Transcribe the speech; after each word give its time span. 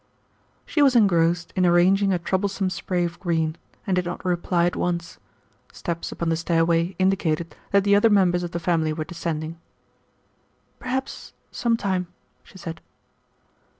She 0.65 0.81
was 0.81 0.95
engrossed 0.95 1.53
in 1.55 1.63
arranging 1.63 2.11
a 2.11 2.17
troublesome 2.17 2.71
spray 2.71 3.05
of 3.05 3.19
green, 3.19 3.55
and 3.85 3.95
did 3.95 4.03
not 4.05 4.25
reply 4.25 4.65
at 4.65 4.75
once. 4.75 5.19
Steps 5.71 6.11
upon 6.11 6.29
the 6.29 6.35
stairway 6.35 6.95
indicated 6.97 7.55
that 7.69 7.83
the 7.83 7.95
other 7.95 8.09
members 8.09 8.41
of 8.41 8.49
the 8.49 8.59
family 8.59 8.93
were 8.93 9.03
descending. 9.05 9.59
"Perhaps, 10.79 11.33
some 11.51 11.77
time," 11.77 12.07
she 12.43 12.57
said. 12.57 12.81